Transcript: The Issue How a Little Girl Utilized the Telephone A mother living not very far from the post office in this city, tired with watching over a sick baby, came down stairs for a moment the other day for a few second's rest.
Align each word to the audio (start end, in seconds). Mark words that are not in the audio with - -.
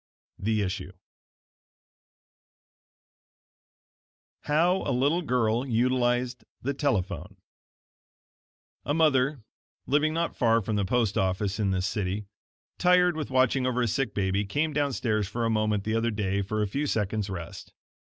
The 0.39 0.63
Issue 0.63 0.93
How 4.45 4.77
a 4.81 4.89
Little 4.91 5.21
Girl 5.21 5.63
Utilized 5.63 6.43
the 6.59 6.73
Telephone 6.73 7.37
A 8.83 8.95
mother 8.95 9.43
living 9.85 10.11
not 10.15 10.31
very 10.31 10.37
far 10.39 10.61
from 10.63 10.75
the 10.75 10.85
post 10.85 11.19
office 11.19 11.59
in 11.59 11.69
this 11.69 11.85
city, 11.85 12.25
tired 12.79 13.15
with 13.15 13.29
watching 13.29 13.67
over 13.67 13.83
a 13.83 13.87
sick 13.87 14.15
baby, 14.15 14.43
came 14.43 14.73
down 14.73 14.91
stairs 14.91 15.27
for 15.27 15.45
a 15.45 15.51
moment 15.51 15.83
the 15.83 15.93
other 15.93 16.09
day 16.09 16.41
for 16.41 16.63
a 16.63 16.67
few 16.67 16.87
second's 16.87 17.29
rest. 17.29 17.71